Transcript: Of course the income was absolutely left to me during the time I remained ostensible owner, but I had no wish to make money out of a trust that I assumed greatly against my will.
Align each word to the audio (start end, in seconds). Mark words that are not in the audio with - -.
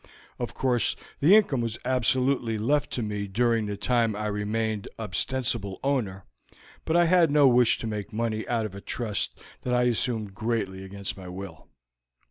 Of 0.39 0.55
course 0.55 0.95
the 1.19 1.35
income 1.35 1.61
was 1.61 1.77
absolutely 1.85 2.57
left 2.57 2.89
to 2.93 3.03
me 3.03 3.27
during 3.27 3.67
the 3.67 3.77
time 3.77 4.15
I 4.15 4.29
remained 4.29 4.87
ostensible 4.97 5.79
owner, 5.83 6.25
but 6.85 6.97
I 6.97 7.05
had 7.05 7.29
no 7.29 7.47
wish 7.47 7.77
to 7.77 7.85
make 7.85 8.11
money 8.11 8.47
out 8.47 8.65
of 8.65 8.73
a 8.73 8.81
trust 8.81 9.37
that 9.61 9.75
I 9.75 9.83
assumed 9.83 10.33
greatly 10.33 10.83
against 10.83 11.15
my 11.17 11.27
will. 11.27 11.67